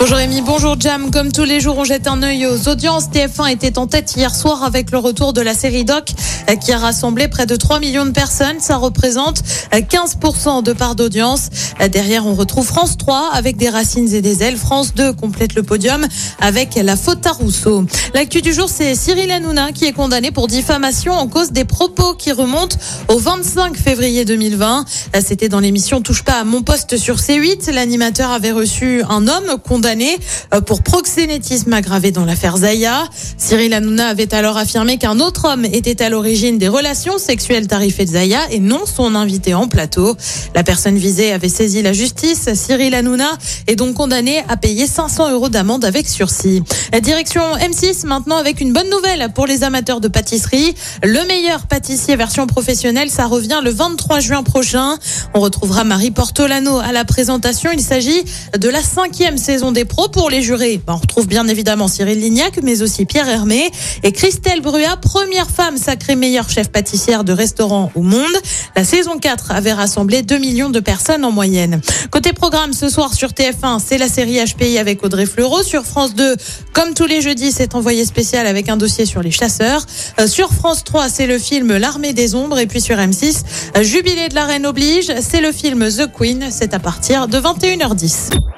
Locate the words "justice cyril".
41.94-42.94